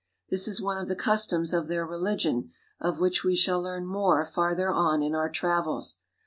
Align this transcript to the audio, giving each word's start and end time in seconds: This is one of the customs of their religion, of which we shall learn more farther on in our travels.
This 0.31 0.47
is 0.47 0.59
one 0.59 0.79
of 0.79 0.87
the 0.87 0.95
customs 0.95 1.53
of 1.53 1.67
their 1.67 1.85
religion, 1.85 2.49
of 2.79 2.99
which 2.99 3.23
we 3.23 3.35
shall 3.35 3.61
learn 3.61 3.85
more 3.85 4.25
farther 4.25 4.71
on 4.71 5.03
in 5.03 5.13
our 5.13 5.29
travels. 5.29 5.99